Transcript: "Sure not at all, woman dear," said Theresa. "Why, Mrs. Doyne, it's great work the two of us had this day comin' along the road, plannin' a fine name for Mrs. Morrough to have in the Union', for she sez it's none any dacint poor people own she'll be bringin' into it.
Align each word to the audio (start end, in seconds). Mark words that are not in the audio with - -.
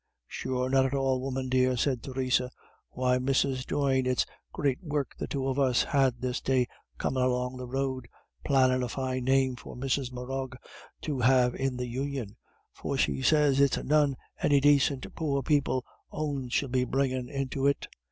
"Sure 0.27 0.67
not 0.67 0.83
at 0.87 0.95
all, 0.95 1.21
woman 1.21 1.47
dear," 1.47 1.77
said 1.77 2.01
Theresa. 2.01 2.49
"Why, 2.89 3.19
Mrs. 3.19 3.67
Doyne, 3.67 4.07
it's 4.07 4.25
great 4.51 4.79
work 4.83 5.15
the 5.15 5.27
two 5.27 5.47
of 5.47 5.59
us 5.59 5.83
had 5.83 6.21
this 6.21 6.41
day 6.41 6.65
comin' 6.97 7.21
along 7.21 7.57
the 7.57 7.67
road, 7.67 8.07
plannin' 8.43 8.81
a 8.81 8.89
fine 8.89 9.25
name 9.25 9.55
for 9.57 9.75
Mrs. 9.75 10.11
Morrough 10.11 10.49
to 11.03 11.19
have 11.19 11.53
in 11.53 11.77
the 11.77 11.85
Union', 11.85 12.35
for 12.73 12.97
she 12.97 13.21
sez 13.21 13.59
it's 13.61 13.77
none 13.83 14.15
any 14.41 14.59
dacint 14.59 15.05
poor 15.13 15.43
people 15.43 15.85
own 16.09 16.49
she'll 16.49 16.67
be 16.69 16.83
bringin' 16.83 17.29
into 17.29 17.67
it. 17.67 17.87